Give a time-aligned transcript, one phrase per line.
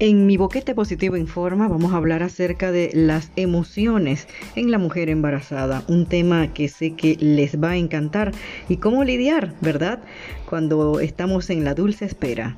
[0.00, 5.08] En mi boquete positivo informa vamos a hablar acerca de las emociones en la mujer
[5.08, 8.30] embarazada, un tema que sé que les va a encantar
[8.68, 9.98] y cómo lidiar, ¿verdad?
[10.48, 12.56] Cuando estamos en la dulce espera.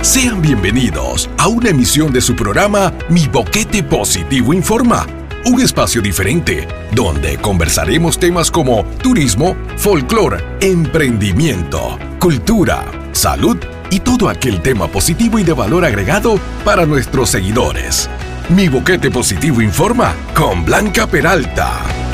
[0.00, 5.06] Sean bienvenidos a una emisión de su programa Mi Boquete Positivo Informa
[5.46, 13.56] un espacio diferente donde conversaremos temas como turismo, folclore, emprendimiento, cultura, salud
[13.90, 18.10] y todo aquel tema positivo y de valor agregado para nuestros seguidores.
[18.48, 22.05] Mi boquete positivo informa con Blanca Peralta.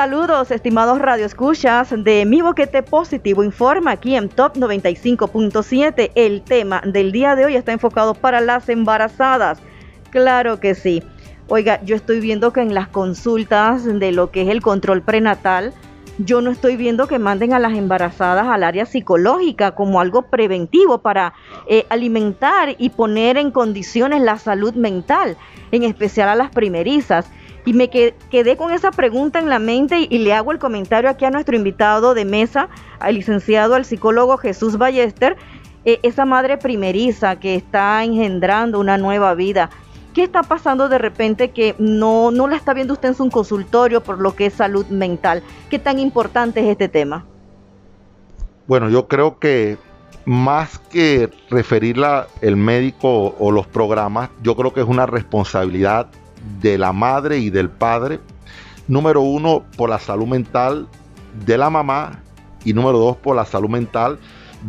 [0.00, 6.12] Saludos, estimados radioescuchas de Mi Boquete Positivo Informa aquí en Top 95.7.
[6.14, 9.60] El tema del día de hoy está enfocado para las embarazadas.
[10.08, 11.02] Claro que sí.
[11.48, 15.74] Oiga, yo estoy viendo que en las consultas de lo que es el control prenatal,
[16.16, 21.02] yo no estoy viendo que manden a las embarazadas al área psicológica como algo preventivo
[21.02, 21.34] para
[21.68, 25.36] eh, alimentar y poner en condiciones la salud mental,
[25.72, 27.30] en especial a las primerizas.
[27.64, 31.24] Y me quedé con esa pregunta en la mente y, le hago el comentario aquí
[31.24, 35.36] a nuestro invitado de mesa, al licenciado, al psicólogo Jesús Ballester,
[35.84, 39.70] eh, esa madre primeriza que está engendrando una nueva vida.
[40.14, 44.02] ¿Qué está pasando de repente que no, no la está viendo usted en su consultorio
[44.02, 45.42] por lo que es salud mental?
[45.68, 47.24] ¿Qué tan importante es este tema?
[48.66, 49.78] Bueno, yo creo que
[50.24, 56.08] más que referirla el médico o los programas, yo creo que es una responsabilidad
[56.60, 58.20] de la madre y del padre.
[58.88, 60.88] Número uno, por la salud mental
[61.46, 62.20] de la mamá.
[62.64, 64.18] Y número dos, por la salud mental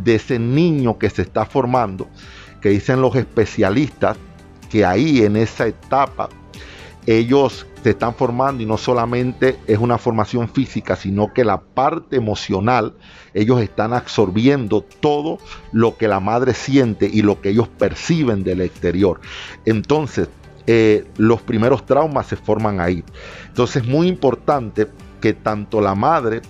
[0.03, 2.07] de ese niño que se está formando.
[2.61, 4.17] Que dicen los especialistas
[4.69, 6.29] que ahí en esa etapa
[7.05, 12.15] ellos se están formando y no solamente es una formación física, sino que la parte
[12.15, 12.93] emocional,
[13.33, 15.39] ellos están absorbiendo todo
[15.71, 19.19] lo que la madre siente y lo que ellos perciben del exterior.
[19.65, 20.29] Entonces,
[20.67, 23.03] eh, los primeros traumas se forman ahí.
[23.47, 24.87] Entonces es muy importante
[25.19, 26.41] que tanto la madre,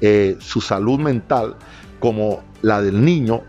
[0.00, 1.56] eh, su salud mental,
[2.00, 3.42] como la del niño,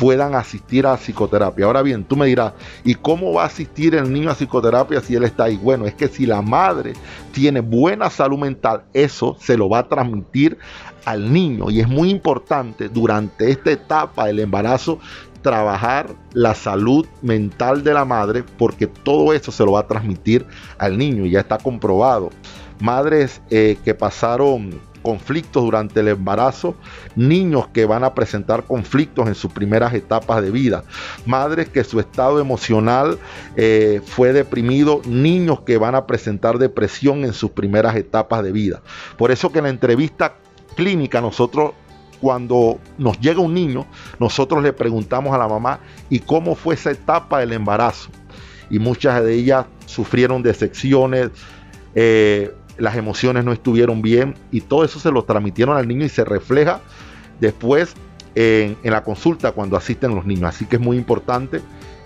[0.00, 1.66] puedan asistir a psicoterapia.
[1.66, 2.54] Ahora bien, tú me dirás,
[2.84, 5.56] ¿y cómo va a asistir el niño a psicoterapia si él está ahí?
[5.56, 6.94] Bueno, es que si la madre
[7.32, 10.56] tiene buena salud mental, eso se lo va a transmitir
[11.04, 15.00] al niño y es muy importante durante esta etapa del embarazo
[15.42, 20.46] trabajar la salud mental de la madre porque todo eso se lo va a transmitir
[20.78, 22.30] al niño y ya está comprobado.
[22.80, 26.74] Madres eh, que pasaron conflictos durante el embarazo,
[27.16, 30.84] niños que van a presentar conflictos en sus primeras etapas de vida,
[31.26, 33.18] madres que su estado emocional
[33.56, 38.82] eh, fue deprimido, niños que van a presentar depresión en sus primeras etapas de vida.
[39.16, 40.34] Por eso que en la entrevista
[40.76, 41.72] clínica nosotros
[42.20, 43.86] cuando nos llega un niño,
[44.18, 48.10] nosotros le preguntamos a la mamá, ¿y cómo fue esa etapa del embarazo?
[48.68, 51.30] Y muchas de ellas sufrieron decepciones,
[51.94, 56.08] eh, las emociones no estuvieron bien y todo eso se lo transmitieron al niño y
[56.08, 56.80] se refleja
[57.40, 57.94] después
[58.34, 60.44] en, en la consulta cuando asisten los niños.
[60.44, 61.60] Así que es muy importante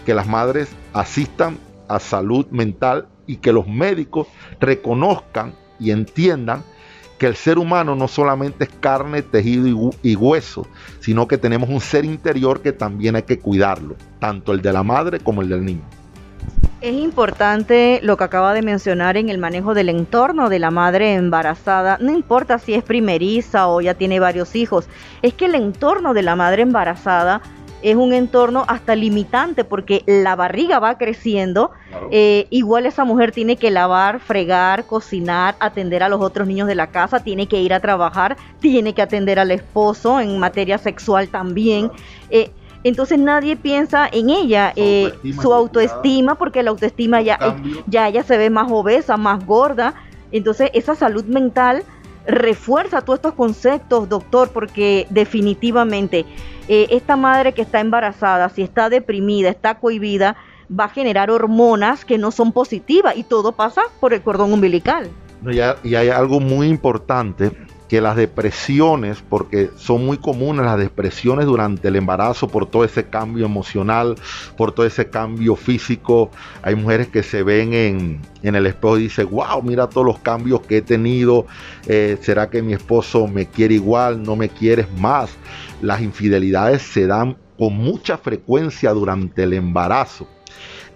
[0.07, 1.59] que las madres asistan
[1.89, 4.27] a salud mental y que los médicos
[4.61, 6.63] reconozcan y entiendan
[7.19, 10.67] que el ser humano no solamente es carne, tejido y, hueso,
[11.01, 14.83] sino que tenemos un ser interior que también hay que cuidarlo, tanto el de la
[14.83, 15.83] madre como el del niño.
[16.81, 21.15] Es importante lo que acaba de mencionar en el manejo del entorno de la madre
[21.15, 21.97] embarazada.
[21.99, 24.87] No importa si es primeriza o ya tiene varios hijos,
[25.23, 27.41] es que el entorno de la madre embarazada
[27.85, 31.71] es un entorno hasta limitante porque la barriga va creciendo.
[32.11, 36.75] Eh, igual esa mujer tiene que lavar, fregar, cocinar, atender a los otros niños de
[36.77, 41.29] la casa, tiene que ir a trabajar, tiene que atender al esposo en materia sexual
[41.29, 41.91] también.
[42.31, 42.51] Eh,
[42.85, 44.73] entonces nadie piensa en ella,
[45.41, 47.39] su autoestima, eh, porque la autoestima ya,
[47.87, 49.93] ya ella se ve más obesa, más gorda.
[50.33, 51.83] Entonces esa salud mental
[52.27, 56.25] refuerza todos estos conceptos, doctor, porque definitivamente
[56.69, 60.37] eh, esta madre que está embarazada, si está deprimida, está cohibida,
[60.69, 65.11] va a generar hormonas que no son positivas y todo pasa por el cordón umbilical.
[65.83, 67.53] y hay algo muy importante
[67.95, 73.05] que las depresiones, porque son muy comunes las depresiones durante el embarazo por todo ese
[73.05, 74.17] cambio emocional,
[74.57, 76.33] por todo ese cambio físico.
[76.63, 80.63] Hay mujeres que se ven en, el espejo y dicen, wow, mira todos los cambios
[80.63, 81.47] que he tenido.
[81.87, 84.25] Eh, ¿Será que mi esposo me quiere igual?
[84.25, 85.31] ¿No me quieres más?
[85.81, 90.27] las infidelidades se dan con mucha frecuencia durante el embarazo.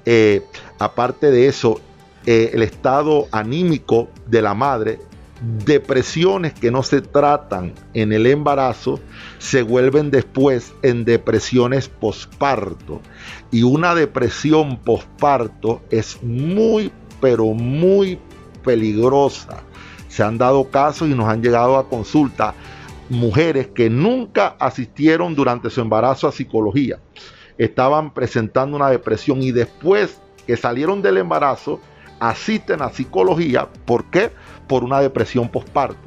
[0.04, 0.42] Eh,
[0.80, 1.80] aparte de eso,
[2.26, 4.98] eh, el estado anímico de la madre,
[5.40, 9.00] depresiones que no se tratan en el embarazo,
[9.38, 13.00] se vuelven después en depresiones posparto.
[13.50, 16.90] Y una depresión posparto es muy,
[17.20, 18.18] pero muy
[18.64, 19.62] peligrosa.
[20.08, 22.54] Se han dado casos y nos han llegado a consulta
[23.08, 26.98] mujeres que nunca asistieron durante su embarazo a psicología.
[27.56, 31.80] Estaban presentando una depresión y después que salieron del embarazo
[32.20, 33.68] asisten a psicología.
[33.84, 34.30] ¿Por qué?
[34.66, 35.98] Por una depresión postparto,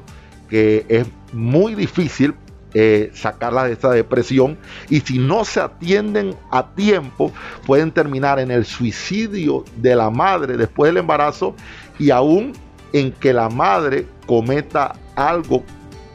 [0.50, 2.36] que es muy difícil
[2.74, 4.58] eh, sacarla de esa depresión
[4.90, 7.34] y si no se atienden a tiempo
[7.66, 11.54] pueden terminar en el suicidio de la madre después del embarazo
[12.00, 12.54] y aún
[12.94, 15.64] en que la madre cometa algo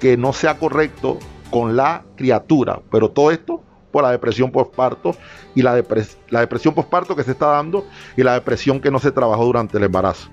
[0.00, 1.18] que no sea correcto
[1.50, 2.80] con la criatura.
[2.90, 3.62] Pero todo esto
[4.02, 5.16] la depresión postparto
[5.54, 5.82] y la,
[6.30, 9.78] la depresión postparto que se está dando y la depresión que no se trabajó durante
[9.78, 10.28] el embarazo.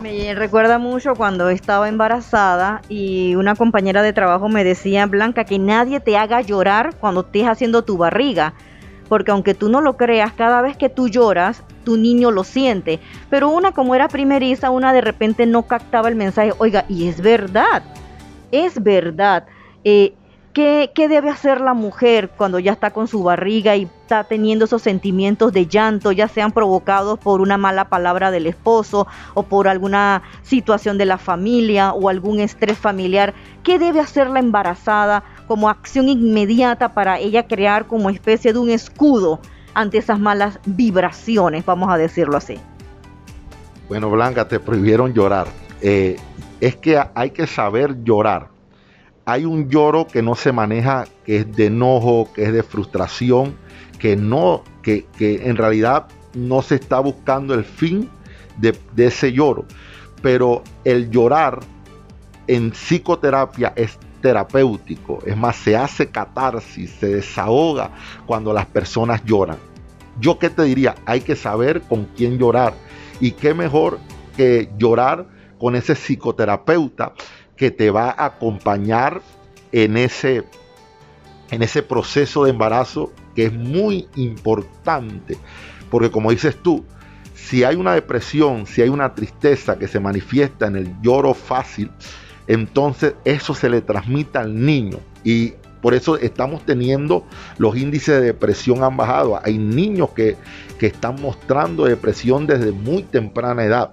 [0.00, 5.58] Me recuerda mucho cuando estaba embarazada y una compañera de trabajo me decía, Blanca, que
[5.58, 8.54] nadie te haga llorar cuando estés haciendo tu barriga.
[9.08, 13.00] Porque aunque tú no lo creas, cada vez que tú lloras, tu niño lo siente.
[13.30, 16.52] Pero una como era primeriza, una de repente no captaba el mensaje.
[16.58, 17.82] Oiga, y es verdad
[18.50, 19.46] es verdad.
[19.84, 20.14] Eh,
[20.94, 24.82] ¿qué, debe hacer la mujer cuando ya está con su barriga y está teniendo esos
[24.82, 30.22] sentimientos de llanto, ya sean provocados por una mala palabra del esposo o por alguna
[30.42, 33.34] situación de la familia o algún estrés familiar?
[33.62, 38.70] ¿Qué debe hacer la embarazada como acción inmediata para ella crear como especie de un
[38.70, 39.40] escudo
[39.74, 42.58] ante esas malas vibraciones, vamos a decirlo así?
[43.88, 45.46] Bueno, Blanca, te prohibieron llorar.
[45.80, 46.16] Eh,
[46.60, 48.57] es que hay que saber llorar.
[49.28, 53.58] Hay un lloro que no se maneja, que es de enojo, que es de frustración,
[53.98, 58.08] que no, que, en realidad no se está buscando el fin
[58.56, 59.66] de, de ese lloro.
[60.22, 61.60] Pero el llorar
[62.46, 65.18] en psicoterapia es terapéutico.
[65.26, 67.90] Es más, se hace catarsis, se desahoga
[68.24, 69.58] cuando las personas lloran.
[70.18, 72.72] Yo qué te diría, hay que saber con quién llorar.
[73.20, 73.98] Y qué mejor
[74.38, 75.26] que llorar
[75.58, 77.12] con ese psicoterapeuta
[77.58, 79.20] que te va a acompañar
[79.72, 80.44] en ese,
[81.50, 85.36] en ese proceso de embarazo que es muy importante.
[85.90, 86.84] Porque como dices tú,
[87.34, 91.90] si hay una depresión, si hay una tristeza que se manifiesta en el lloro fácil,
[92.46, 94.98] entonces eso se le transmite al niño.
[95.24, 97.26] Y por eso estamos teniendo
[97.58, 99.40] los índices de depresión han bajado.
[99.44, 100.36] Hay niños que,
[100.78, 103.92] que están mostrando depresión desde muy temprana edad.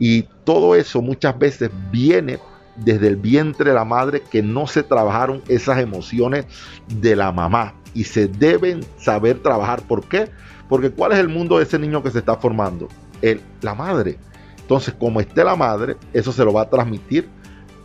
[0.00, 2.38] Y todo eso muchas veces viene
[2.84, 6.46] desde el vientre de la madre que no se trabajaron esas emociones
[6.88, 9.82] de la mamá y se deben saber trabajar.
[9.82, 10.30] ¿Por qué?
[10.68, 12.88] Porque ¿cuál es el mundo de ese niño que se está formando?
[13.22, 14.18] El, la madre.
[14.60, 17.28] Entonces, como esté la madre, eso se lo va a transmitir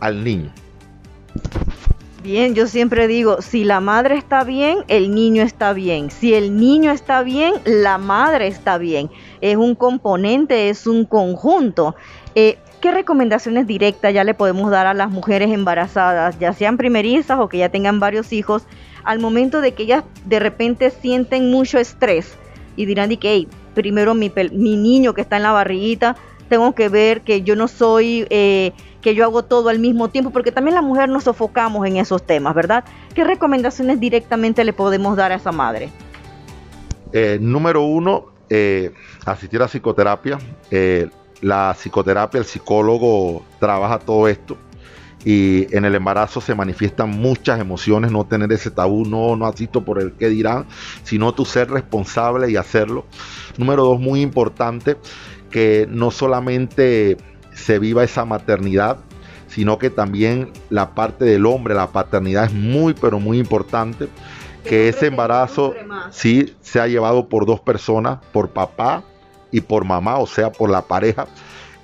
[0.00, 0.52] al niño.
[2.22, 6.10] Bien, yo siempre digo, si la madre está bien, el niño está bien.
[6.10, 9.10] Si el niño está bien, la madre está bien.
[9.42, 11.94] Es un componente, es un conjunto.
[12.34, 17.40] Eh, ¿Qué recomendaciones directas ya le podemos dar a las mujeres embarazadas, ya sean primerizas
[17.40, 18.66] o que ya tengan varios hijos,
[19.04, 22.36] al momento de que ellas de repente sienten mucho estrés
[22.76, 26.16] y dirán que hey, primero mi, mi niño que está en la barriguita,
[26.50, 28.26] tengo que ver que yo no soy...
[28.28, 31.96] Eh, que yo hago todo al mismo tiempo, porque también la mujer nos sofocamos en
[31.96, 32.84] esos temas, ¿verdad?
[33.14, 35.90] ¿Qué recomendaciones directamente le podemos dar a esa madre?
[37.14, 38.92] Eh, número uno, eh,
[39.24, 40.38] asistir a psicoterapia.
[41.44, 44.56] La psicoterapia, el psicólogo trabaja todo esto
[45.26, 49.84] y en el embarazo se manifiestan muchas emociones, no tener ese tabú, no, no asisto
[49.84, 50.64] por el que dirán,
[51.02, 53.04] sino tú ser responsable y hacerlo.
[53.58, 54.96] Número dos, muy importante,
[55.50, 57.18] que no solamente
[57.52, 58.96] se viva esa maternidad,
[59.46, 64.08] sino que también la parte del hombre, la paternidad es muy, pero muy importante.
[64.64, 65.74] Que ese embarazo
[66.10, 69.04] sí se ha llevado por dos personas, por papá
[69.54, 71.28] y por mamá, o sea, por la pareja.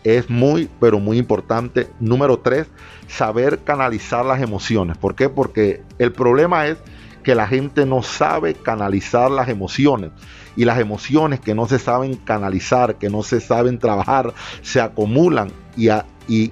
[0.03, 1.89] Es muy, pero muy importante.
[2.01, 2.67] Número tres,
[3.07, 4.99] saber canalizar las emociones.
[4.99, 5.29] ¿Por qué?
[5.29, 6.79] Porque el problema es
[7.23, 10.11] que la gente no sabe canalizar las emociones
[10.57, 15.53] y las emociones que no se saben canalizar, que no se saben trabajar, se acumulan
[15.77, 16.51] y,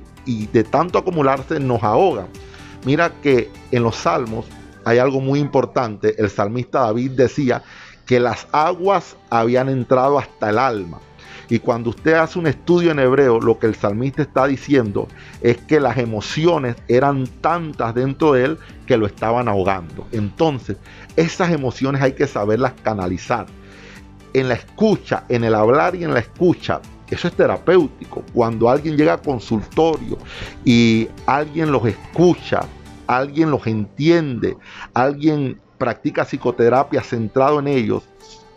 [0.52, 2.28] de tanto acumularse nos ahogan.
[2.84, 4.46] Mira que en los salmos
[4.84, 6.14] hay algo muy importante.
[6.16, 7.64] El salmista David decía
[8.06, 11.00] que las aguas habían entrado hasta el alma.
[11.50, 15.08] Y cuando usted hace un estudio en hebreo, lo que el salmista está diciendo
[15.40, 20.06] es que las emociones eran tantas dentro de él que lo estaban ahogando.
[20.12, 20.76] Entonces,
[21.16, 23.46] esas emociones hay que saberlas canalizar.
[24.34, 28.22] En la escucha, en el hablar y en la escucha, eso es terapéutico.
[28.34, 30.18] Cuando alguien llega a consultorio
[30.64, 32.60] y alguien los escucha,
[33.06, 34.56] alguien los entiende,
[34.92, 38.02] alguien practica psicoterapia centrado en ellos,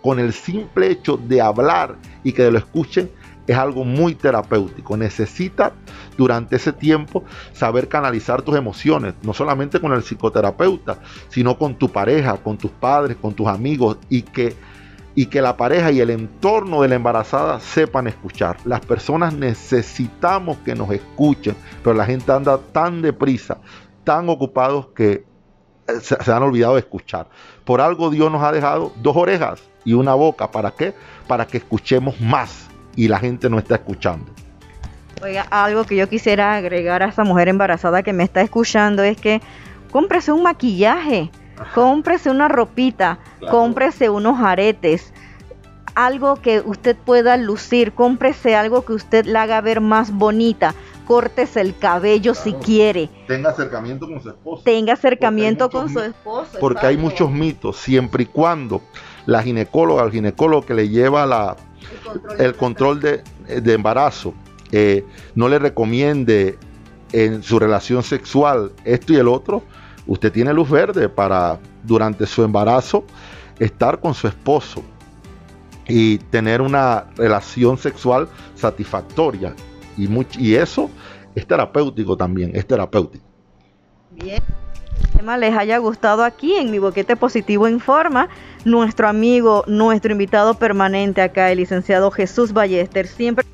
[0.01, 3.09] con el simple hecho de hablar y que lo escuchen,
[3.47, 4.95] es algo muy terapéutico.
[4.97, 5.73] Necesitas
[6.17, 11.89] durante ese tiempo saber canalizar tus emociones, no solamente con el psicoterapeuta, sino con tu
[11.89, 14.55] pareja, con tus padres, con tus amigos y que
[15.13, 18.57] y que la pareja y el entorno de la embarazada sepan escuchar.
[18.63, 23.57] Las personas necesitamos que nos escuchen, pero la gente anda tan deprisa,
[24.05, 25.25] tan ocupados que
[26.01, 27.27] se, se han olvidado de escuchar.
[27.65, 30.51] Por algo Dios nos ha dejado dos orejas y una boca.
[30.51, 30.93] ¿Para qué?
[31.27, 34.25] Para que escuchemos más y la gente no está escuchando.
[35.23, 39.17] Oiga, algo que yo quisiera agregar a esa mujer embarazada que me está escuchando es
[39.17, 39.41] que
[39.91, 41.29] cómprese un maquillaje,
[41.75, 43.19] cómprese una ropita,
[43.51, 45.13] cómprese unos aretes,
[45.93, 50.73] algo que usted pueda lucir, cómprese algo que usted la haga ver más bonita,
[51.11, 53.09] córtese el cabello si quiere.
[53.27, 54.63] Tenga acercamiento con su esposo.
[54.63, 56.57] Tenga acercamiento con su esposo.
[56.57, 58.81] Porque hay muchos mitos, siempre y cuando
[59.25, 61.57] la ginecóloga, el ginecólogo que le lleva la,
[62.39, 64.33] el control, de, de, embarazo,
[64.71, 65.03] eh,
[65.35, 66.57] no le recomiende
[67.11, 69.63] en su relación sexual esto y el otro,
[70.07, 73.03] usted tiene luz verde para durante su embarazo
[73.59, 74.81] estar con su esposo
[75.89, 79.53] y tener una relación sexual satisfactoria.
[79.97, 80.89] Y, y eso
[81.35, 83.25] es terapéutico también, es terapéutico.
[84.11, 84.41] Bien
[85.21, 88.27] tema les haya gustado aquí en mi boquete positivo informa
[88.65, 93.05] nuestro amigo, nuestro invitado permanente acá, el licenciado Jesús Ballester.
[93.05, 93.45] Siempre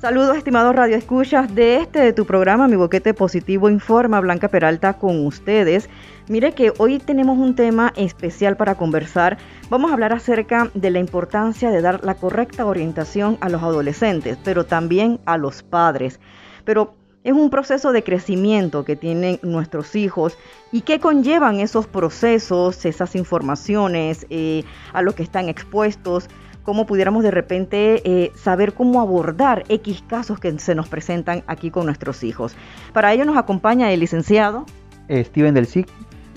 [0.00, 5.24] saludos estimados radioescuchas de este de tu programa, mi boquete positivo informa, Blanca Peralta con
[5.24, 5.88] ustedes.
[6.30, 9.36] Mire que hoy tenemos un tema especial para conversar.
[9.68, 14.38] Vamos a hablar acerca de la importancia de dar la correcta orientación a los adolescentes,
[14.44, 16.20] pero también a los padres.
[16.64, 16.94] Pero
[17.24, 20.38] es un proceso de crecimiento que tienen nuestros hijos
[20.70, 26.28] y que conllevan esos procesos, esas informaciones eh, a lo que están expuestos,
[26.62, 31.72] cómo pudiéramos de repente eh, saber cómo abordar X casos que se nos presentan aquí
[31.72, 32.54] con nuestros hijos.
[32.92, 34.64] Para ello nos acompaña el licenciado.
[35.10, 35.88] Steven del CIC.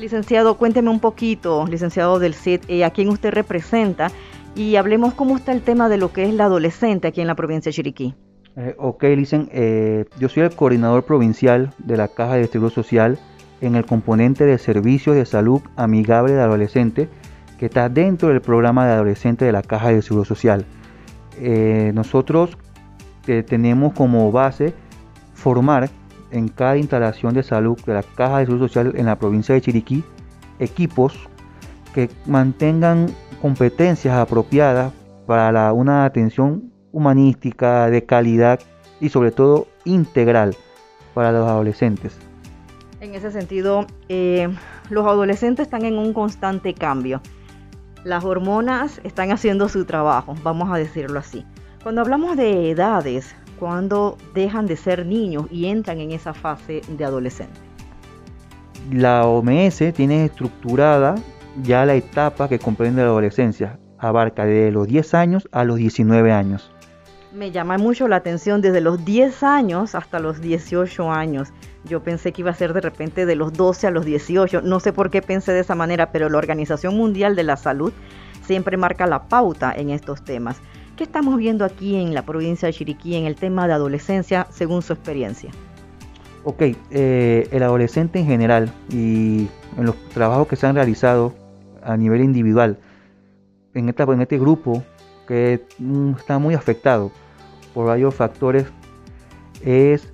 [0.03, 4.11] Licenciado, cuénteme un poquito, licenciado del CID, a quién usted representa
[4.53, 7.35] y hablemos cómo está el tema de lo que es la adolescente aquí en la
[7.35, 8.13] provincia de Chiriquí.
[8.57, 13.17] Eh, ok, dicen, eh, yo soy el coordinador provincial de la Caja de Seguro Social
[13.61, 17.07] en el componente de servicios de salud amigable de adolescente
[17.57, 20.65] que está dentro del programa de adolescente de la Caja de Seguro Social.
[21.39, 22.57] Eh, nosotros
[23.23, 24.73] tenemos como base
[25.33, 25.89] formar
[26.33, 29.61] en cada instalación de salud de la Caja de Seguro Social en la provincia de
[29.61, 30.03] Chiriquí
[30.59, 31.29] equipos
[31.93, 33.07] que mantengan
[33.41, 34.91] competencias apropiadas
[35.25, 38.59] para una atención humanística, de calidad
[38.99, 40.55] y sobre todo integral
[41.13, 42.17] para los adolescentes.
[42.99, 44.47] En ese sentido, eh,
[44.89, 47.21] los adolescentes están en un constante cambio.
[48.03, 51.45] Las hormonas están haciendo su trabajo, vamos a decirlo así.
[51.83, 57.05] Cuando hablamos de edades, cuando dejan de ser niños y entran en esa fase de
[57.05, 57.59] adolescente.
[58.91, 61.15] La OMS tiene estructurada
[61.63, 63.79] ya la etapa que comprende la adolescencia.
[63.97, 66.73] Abarca de los 10 años a los 19 años
[67.33, 71.51] me llama mucho la atención desde los 10 años hasta los 18 años.
[71.83, 74.61] Yo pensé que iba a ser de repente de los 12 a los 18.
[74.61, 77.91] No sé por qué pensé de esa manera, pero la Organización Mundial de la Salud
[78.43, 80.57] siempre marca la pauta en estos temas.
[80.97, 84.83] ¿Qué estamos viendo aquí en la provincia de Chiriquí en el tema de adolescencia según
[84.83, 85.49] su experiencia?
[86.43, 89.47] Ok, eh, el adolescente en general y
[89.77, 91.33] en los trabajos que se han realizado
[91.81, 92.77] a nivel individual,
[93.73, 94.83] en, en este grupo
[95.27, 97.11] que mm, está muy afectado
[97.73, 98.67] por varios factores
[99.65, 100.13] es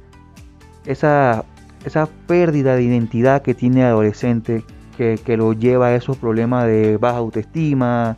[0.86, 1.44] esa,
[1.84, 4.64] esa pérdida de identidad que tiene el adolescente
[4.96, 8.18] que, que lo lleva a esos problemas de baja autoestima,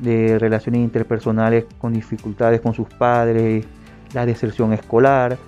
[0.00, 3.64] de relaciones interpersonales con dificultades con sus padres,
[4.12, 5.38] la deserción escolar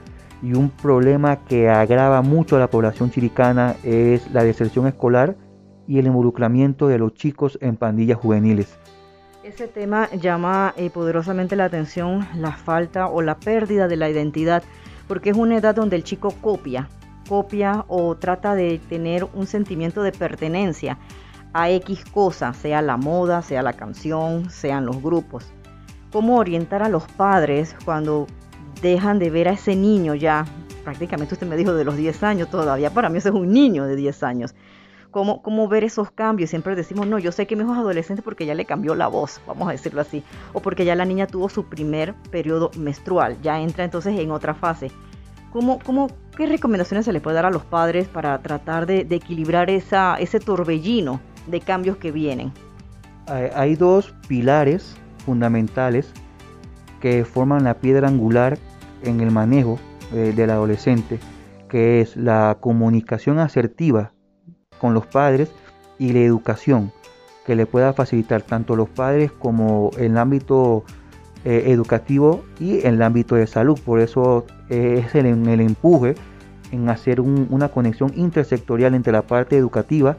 [0.42, 5.36] y un problema que agrava mucho a la población chiricana es la deserción escolar
[5.86, 8.78] y el involucramiento de los chicos en pandillas juveniles.
[9.42, 14.62] Ese tema llama eh, poderosamente la atención la falta o la pérdida de la identidad,
[15.06, 16.88] porque es una edad donde el chico copia,
[17.28, 20.98] copia o trata de tener un sentimiento de pertenencia
[21.58, 25.44] a X cosa, sea la moda, sea la canción, sean los grupos.
[26.12, 28.28] cómo orientar a los padres cuando
[28.80, 30.46] dejan de ver a ese niño ya,
[30.84, 33.84] prácticamente usted me dijo de los 10 años todavía, para mí ese es un niño
[33.84, 34.54] de 10 años.
[35.10, 36.50] Cómo, cómo ver esos cambios.
[36.50, 39.08] Siempre decimos, no, yo sé que mi hijo es adolescente porque ya le cambió la
[39.08, 40.22] voz, vamos a decirlo así,
[40.52, 44.54] o porque ya la niña tuvo su primer periodo menstrual, ya entra entonces en otra
[44.54, 44.92] fase.
[45.50, 49.16] ¿Cómo, cómo, ¿Qué recomendaciones se le puede dar a los padres para tratar de, de
[49.16, 52.52] equilibrar esa, ese torbellino de cambios que vienen?
[53.26, 56.12] Hay dos pilares fundamentales
[57.00, 58.58] que forman la piedra angular
[59.02, 59.78] en el manejo
[60.12, 61.18] eh, del adolescente,
[61.68, 64.12] que es la comunicación asertiva
[64.80, 65.50] con los padres
[65.98, 66.92] y la educación
[67.44, 70.84] que le pueda facilitar tanto los padres como el ámbito
[71.44, 73.78] eh, educativo y el ámbito de salud.
[73.84, 76.14] Por eso eh, es el, empuje
[76.72, 80.18] en hacer una conexión intersectorial entre la parte educativa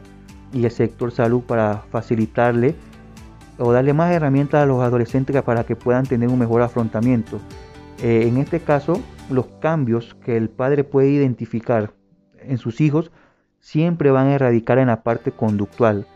[0.52, 2.74] y el sector salud para facilitarle
[3.58, 7.38] o darle más herramientas a los adolescentes para que puedan tener un mejor afrontamiento.
[8.02, 11.92] Eh, en este caso, los cambios que el padre puede identificar
[12.40, 13.10] en sus hijos
[13.60, 16.06] siempre van a erradicar en la parte conductual.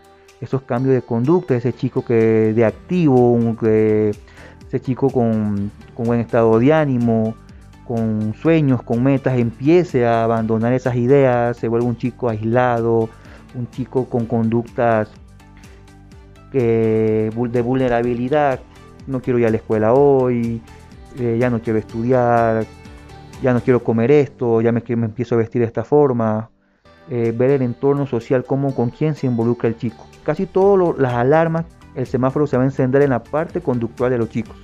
[0.41, 6.59] Esos cambios de conducta, ese chico que de activo, ese chico con, con buen estado
[6.59, 7.35] de ánimo,
[7.87, 13.11] con sueños, con metas, empiece a abandonar esas ideas, se vuelve un chico aislado,
[13.55, 15.11] un chico con conductas
[16.53, 18.61] de vulnerabilidad,
[19.07, 20.63] no quiero ir a la escuela hoy,
[21.19, 22.65] eh, ya no quiero estudiar,
[23.43, 26.51] ya no quiero comer esto, ya me, me empiezo a vestir de esta forma,
[27.11, 30.07] eh, ver el entorno social, cómo, con quién se involucra el chico.
[30.23, 34.19] Casi todas las alarmas, el semáforo se va a encender en la parte conductual de
[34.19, 34.57] los chicos.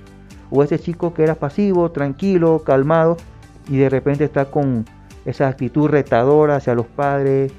[0.49, 3.17] O ese chico que era pasivo, tranquilo, calmado,
[3.69, 4.85] y de repente está con
[5.23, 7.53] esa actitud retadora hacia los padres,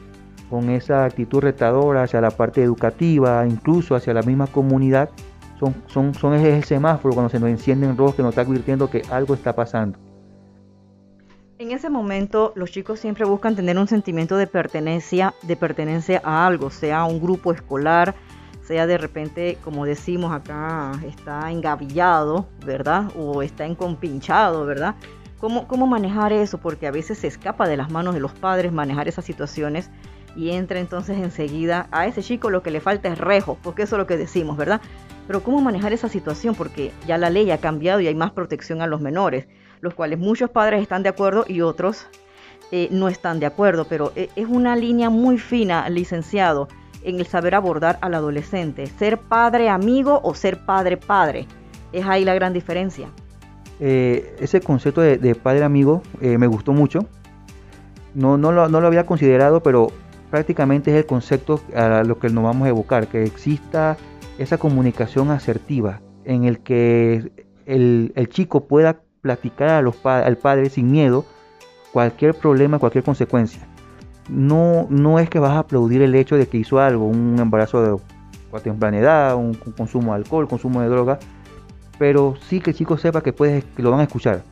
[0.52, 5.08] con esa actitud retadora hacia la parte educativa, incluso hacia la misma comunidad,
[5.58, 9.00] son, son, son el semáforo cuando se nos enciende en que nos está advirtiendo que
[9.10, 9.98] algo está pasando.
[11.58, 16.46] En ese momento los chicos siempre buscan tener un sentimiento de pertenencia, de pertenencia a
[16.46, 18.14] algo, sea un grupo escolar,
[18.62, 23.10] sea de repente, como decimos acá, está engavillado, ¿verdad?
[23.16, 24.96] O está encompinchado, ¿verdad?
[25.38, 26.58] ¿Cómo, ¿Cómo manejar eso?
[26.58, 29.88] Porque a veces se escapa de las manos de los padres manejar esas situaciones
[30.36, 33.96] y entra entonces enseguida a ese chico lo que le falta es rejo, porque eso
[33.96, 34.80] es lo que decimos, ¿verdad?
[35.26, 36.54] Pero ¿cómo manejar esa situación?
[36.54, 39.46] Porque ya la ley ha cambiado y hay más protección a los menores,
[39.80, 42.06] los cuales muchos padres están de acuerdo y otros
[42.70, 46.68] eh, no están de acuerdo, pero eh, es una línea muy fina, licenciado,
[47.04, 51.46] en el saber abordar al adolescente, ser padre amigo o ser padre padre.
[51.92, 53.08] Es ahí la gran diferencia.
[53.78, 57.00] Eh, ese concepto de, padre amigo me gustó mucho.
[58.14, 59.88] No, no, lo, no lo había considerado, pero
[60.32, 63.98] prácticamente es el concepto a lo que nos vamos a evocar, que exista
[64.38, 67.30] esa comunicación asertiva en el que
[67.66, 71.26] el, chico pueda platicar a los al padre sin miedo
[71.92, 73.68] cualquier problema, cualquier consecuencia.
[74.30, 78.00] No, no es que vas a aplaudir el hecho de que hizo algo, un embarazo
[78.52, 81.18] de temprana edad, un, consumo de alcohol, consumo de droga,
[81.98, 84.44] pero sí que el chico sepa que, puede, que lo van a escuchar,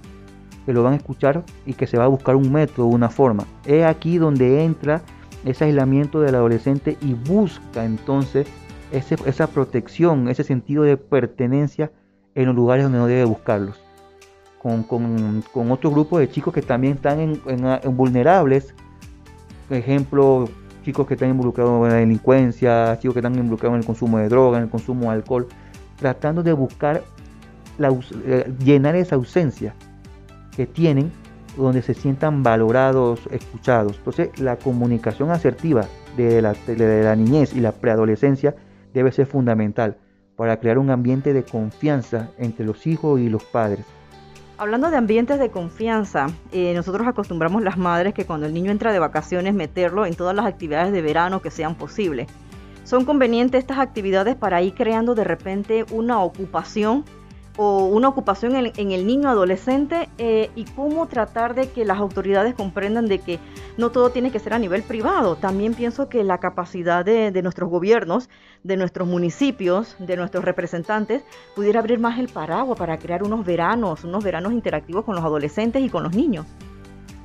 [0.66, 3.44] que lo van a escuchar y que se va a buscar un método, una forma.
[3.64, 5.00] Es aquí donde entra
[5.44, 8.46] ese aislamiento del adolescente y busca entonces
[8.92, 11.92] esa protección, ese sentido de pertenencia
[12.34, 13.80] en los lugares donde no debe buscarlos.
[14.58, 18.74] Con, con, otro grupo de chicos que también están en, vulnerables,
[19.68, 20.48] por ejemplo,
[20.84, 24.28] chicos que están involucrados en la delincuencia, chicos que están involucrados en el consumo de
[24.28, 25.46] droga, en el consumo de alcohol,
[25.96, 27.02] tratando de buscar
[27.78, 27.88] la,
[28.26, 29.74] eh, llenar esa ausencia
[30.54, 31.10] que tienen
[31.56, 33.96] donde se sientan valorados, escuchados.
[33.98, 35.86] Entonces, la comunicación asertiva
[36.16, 38.54] de la, niñez y la preadolescencia
[38.92, 39.96] debe ser fundamental
[40.36, 43.84] para crear un ambiente de confianza entre los hijos y los padres.
[44.58, 48.92] Hablando de ambientes de confianza, eh, nosotros acostumbramos las madres que cuando el niño entra
[48.92, 52.28] de vacaciones meterlo en todas las actividades de verano que sean posibles.
[52.84, 57.04] ¿Son convenientes estas actividades para ir creando de repente una ocupación
[57.62, 62.54] o una ocupación en, el niño adolescente eh, y cómo tratar de que las autoridades
[62.54, 63.38] comprendan de que
[63.76, 65.36] no todo tiene que ser a nivel privado.
[65.36, 68.30] También pienso que la capacidad de, nuestros gobiernos,
[68.64, 71.22] de nuestros municipios, de nuestros representantes,
[71.54, 75.82] pudiera abrir más el paraguas para crear unos veranos, unos veranos interactivos con los adolescentes
[75.82, 76.46] y con los niños.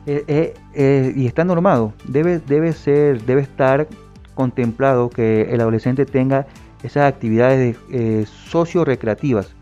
[0.06, 3.88] Eh, eh, y está normado, debe, debe ser, debe estar
[4.34, 6.45] contemplado que el adolescente tenga
[6.84, 7.78] esas actividades
[8.50, 9.56] socio-recreativas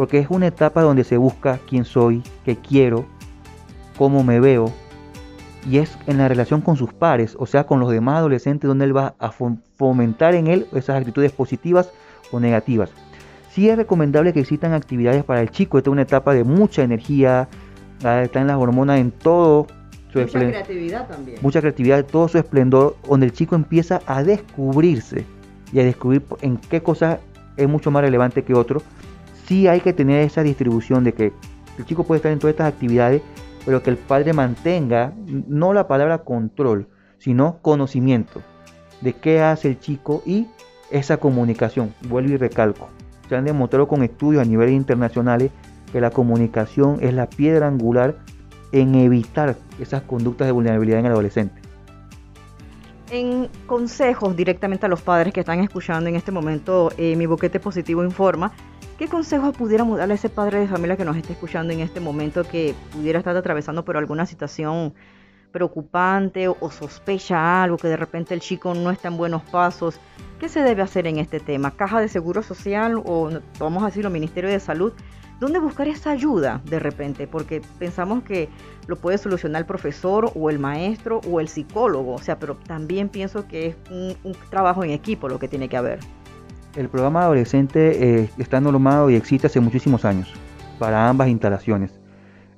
[0.00, 3.04] porque es una etapa donde se busca quién soy, qué quiero,
[3.98, 4.72] cómo me veo,
[5.68, 8.86] y es en la relación con sus pares, o sea, con los demás adolescentes, donde
[8.86, 11.90] él va a fomentar en él esas actitudes positivas
[12.32, 12.88] o negativas.
[13.50, 16.82] Sí es recomendable que existan actividades para el chico, esta es una etapa de mucha
[16.82, 17.50] energía,
[17.98, 19.66] están las hormonas en todo
[20.14, 21.38] su mucha creatividad también.
[21.42, 25.26] Mucha creatividad, todo su esplendor, donde el chico empieza a descubrirse
[25.74, 27.18] y a descubrir en qué cosas
[27.58, 28.80] es mucho más relevante que otro.
[29.50, 31.32] Sí hay que tener esa distribución de que
[31.76, 33.20] el chico puede estar en todas estas actividades,
[33.66, 36.86] pero que el padre mantenga no la palabra control,
[37.18, 38.42] sino conocimiento
[39.00, 40.46] de qué hace el chico y
[40.92, 41.92] esa comunicación.
[42.08, 42.90] Vuelvo y recalco.
[43.28, 45.50] Se han demostrado con estudios a niveles internacionales
[45.90, 48.18] que la comunicación es la piedra angular
[48.70, 51.59] en evitar esas conductas de vulnerabilidad en el adolescente.
[53.10, 57.58] En consejos directamente a los padres que están escuchando en este momento, eh, mi boquete
[57.58, 58.52] positivo informa,
[58.98, 61.98] ¿qué consejos pudiéramos darle a ese padre de familia que nos esté escuchando en este
[61.98, 64.94] momento que pudiera estar atravesando por alguna situación
[65.50, 69.98] preocupante o, sospecha algo, que de repente el chico no está en buenos pasos?
[70.38, 71.72] ¿Qué se debe hacer en este tema?
[71.72, 74.92] ¿Caja de Seguro Social o vamos a decirlo Ministerio de Salud?
[75.40, 77.26] ¿Dónde buscar esa ayuda de repente?
[77.26, 78.50] Porque pensamos que
[78.90, 83.08] lo puede solucionar el profesor o el maestro o el psicólogo, o sea, pero también
[83.08, 86.00] pienso que es un, trabajo en equipo lo que tiene que haber.
[86.74, 90.32] El programa adolescente eh, está normado y existe hace muchísimos años
[90.80, 91.92] para ambas instalaciones.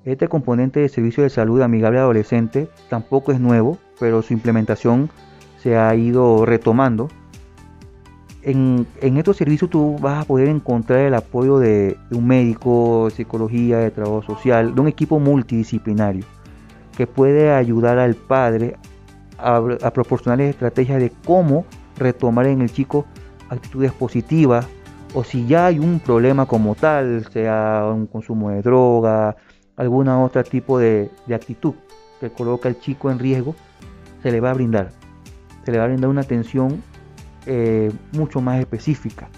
[0.07, 5.11] Este componente de servicio de salud amigable adolescente tampoco es nuevo, pero su implementación
[5.59, 7.09] se ha ido retomando
[8.43, 13.79] en, estos servicios tú vas a poder encontrar el apoyo de, un médico, de psicología,
[13.79, 16.25] de trabajo social, de un equipo multidisciplinario
[16.97, 18.77] que puede ayudar al padre
[19.39, 21.65] a, a proporcionarle estrategias de cómo
[21.97, 23.07] retomar en el chico
[23.49, 24.67] actitudes positivas
[25.15, 29.37] o si ya hay un problema como tal, sea un consumo de droga,
[29.77, 31.75] alguna otra tipo de, de actitud
[32.21, 33.55] que coloca al chico en riesgo,
[34.23, 34.91] se le va a brindar.
[35.65, 36.83] Se le va a brindar una atención
[37.47, 39.29] eh, mucho más específica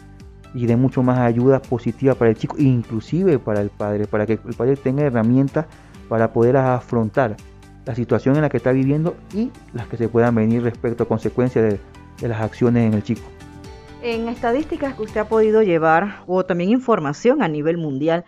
[0.55, 4.35] y de mucho más ayuda positiva para el chico, inclusive para el padre, para que
[4.35, 5.67] el padre tenga herramientas
[6.09, 7.37] para poder afrontar
[7.85, 11.09] la situación en la que está viviendo y las que se puedan venir respecto a
[11.09, 11.79] consecuencias
[12.21, 13.23] de, las acciones en el chico.
[14.03, 18.25] En estadísticas que usted ha podido llevar o también información a nivel mundial,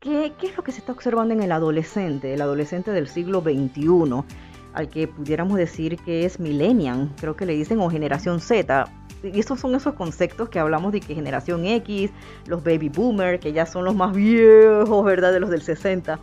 [0.00, 3.42] ¿qué, ¿qué, es lo que se está observando en el adolescente, el adolescente del siglo
[3.42, 4.24] XXI,
[4.72, 8.86] al que pudiéramos decir que es millennial, creo que le dicen, o generación Z?
[9.22, 12.10] Y esos son esos conceptos que hablamos de que generación X,
[12.46, 15.32] los baby boomers, que ya son los más viejos, ¿verdad?
[15.32, 16.18] De los del 60.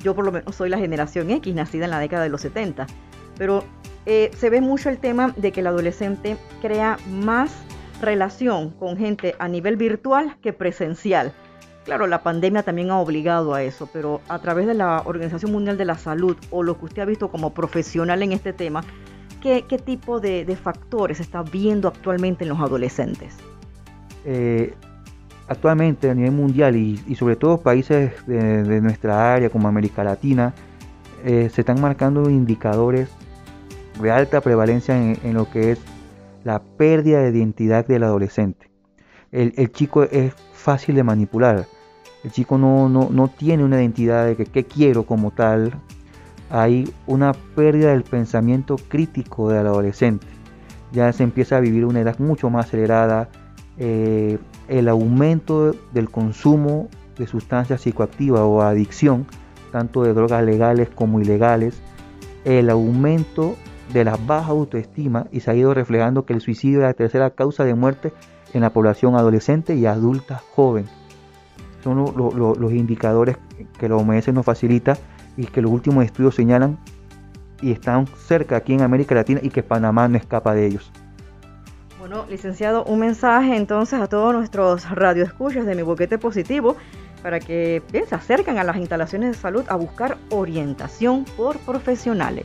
[0.00, 2.86] Yo por lo menos soy la generación X, nacida en la década de los 70.
[3.38, 3.64] Pero
[4.06, 7.52] eh, se ve mucho el tema de que el adolescente crea más
[8.00, 11.32] relación con gente a nivel virtual que presencial.
[11.84, 15.76] Claro, la pandemia también ha obligado a eso, pero a través de la Organización Mundial
[15.76, 18.82] de la Salud o lo que usted ha visto como profesional en este tema,
[19.44, 23.36] ¿Qué, tipo de, factores está viendo actualmente en los adolescentes?
[24.24, 24.72] Eh,
[25.48, 30.54] actualmente a nivel mundial y, sobre todo países de, nuestra área como América Latina,
[31.26, 33.10] eh, se están marcando indicadores
[34.00, 35.78] de alta prevalencia en, lo que es
[36.42, 38.70] la pérdida de identidad del adolescente.
[39.30, 41.66] El, chico es fácil de manipular.
[42.22, 45.74] El chico no, no, tiene una identidad de que quiero como tal,
[46.54, 50.28] hay una pérdida del pensamiento crítico del adolescente.
[50.92, 53.28] Ya se empieza a vivir una edad mucho más acelerada,
[53.76, 54.38] eh,
[54.68, 56.88] el aumento del consumo
[57.18, 59.26] de sustancias psicoactivas o adicción,
[59.72, 61.82] tanto de drogas legales como ilegales,
[62.44, 63.56] el aumento
[63.92, 67.30] de la baja autoestima y se ha ido reflejando que el suicidio es la tercera
[67.30, 68.12] causa de muerte
[68.52, 70.86] en la población adolescente y adulta joven.
[71.82, 73.38] Son los indicadores
[73.76, 74.96] que la OMS nos facilita
[75.36, 76.78] y que los últimos estudios señalan
[77.60, 80.90] y están cerca aquí en América Latina y que Panamá no escapa de ellos.
[81.98, 86.76] Bueno, licenciado, un mensaje entonces a todos nuestros radioescuchas de mi boquete positivo
[87.22, 92.44] para que se acerquen a las instalaciones de salud a buscar orientación por profesionales.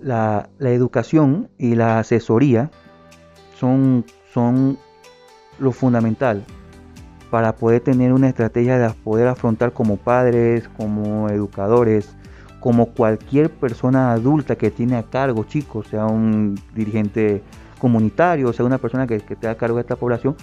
[0.00, 2.70] La, la educación y la asesoría
[3.58, 4.78] son, son
[5.58, 6.42] lo fundamental
[7.32, 12.14] para poder tener una estrategia de poder afrontar como padres, como educadores,
[12.60, 17.42] como cualquier persona adulta que tiene a cargo, chicos, sea un dirigente
[17.78, 20.36] comunitario, sea una persona que, que a cargo de esta población,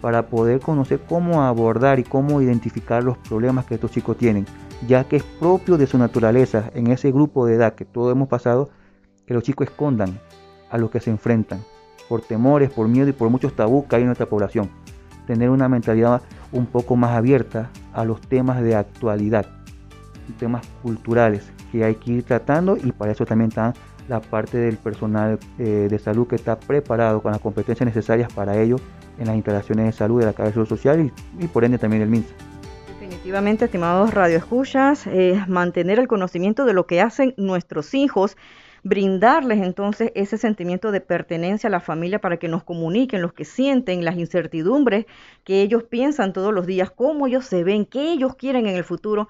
[0.00, 4.44] para poder conocer cómo abordar y cómo identificar los problemas que estos chicos tienen,
[4.88, 8.26] ya que es propio de su naturaleza en ese grupo de edad que todos hemos
[8.26, 8.70] pasado,
[9.24, 10.18] que los chicos escondan
[10.68, 11.60] a los que se enfrentan,
[12.08, 14.68] por temores, por miedo y por muchos tabús que hay en nuestra población
[15.26, 19.46] tener una mentalidad un poco más abierta a los temas de actualidad,
[20.38, 23.74] temas culturales que hay que ir tratando y para eso también está
[24.08, 28.60] la parte del personal eh, de salud que está preparado con las competencias necesarias para
[28.60, 28.76] ello
[29.18, 32.34] en las instalaciones de salud de la cabeza social y, por ende también del MINSA.
[32.88, 38.36] Definitivamente, estimados radioescuchas, eh, mantener el conocimiento de lo que hacen nuestros hijos,
[38.84, 43.44] brindarles entonces ese sentimiento de pertenencia a la familia para que nos comuniquen los que
[43.44, 45.06] sienten las incertidumbres
[45.42, 48.84] que ellos piensan todos los días, cómo ellos se ven, qué ellos quieren en el
[48.84, 49.28] futuro.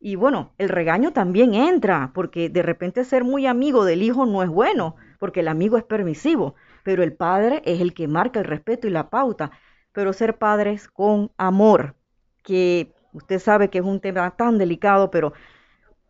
[0.00, 4.42] Y bueno, el regaño también entra, porque de repente ser muy amigo del hijo no
[4.42, 8.46] es bueno, porque el amigo es permisivo pero el padre es el que marca el
[8.46, 9.50] respeto y la pauta.
[9.92, 11.96] Pero ser padres con amor,
[12.44, 15.32] que usted sabe que es un tema tan delicado, pero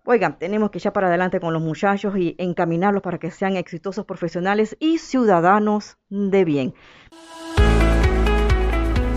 [0.05, 4.05] oigan, tenemos que echar para adelante con los muchachos y encaminarlos para que sean exitosos
[4.05, 6.75] profesionales y ciudadanos de bien.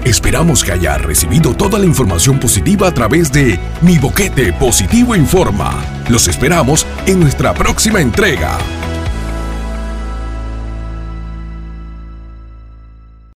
[0.05, 5.83] Esperamos que haya recibido toda la información positiva a través de Mi Boquete Positivo Informa.
[6.09, 8.57] Los esperamos en nuestra próxima entrega.